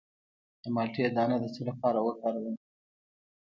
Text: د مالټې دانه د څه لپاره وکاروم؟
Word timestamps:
د 0.61 0.63
مالټې 0.75 1.03
دانه 1.15 1.37
د 1.41 1.45
څه 1.55 1.61
لپاره 1.69 1.99
وکاروم؟ 2.01 2.55